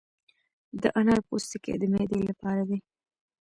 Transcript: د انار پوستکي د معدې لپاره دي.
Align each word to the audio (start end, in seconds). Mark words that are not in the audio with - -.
د 0.81 0.83
انار 0.99 1.19
پوستکي 1.27 1.73
د 1.81 1.83
معدې 1.91 2.19
لپاره 2.29 2.63
دي. 2.69 2.77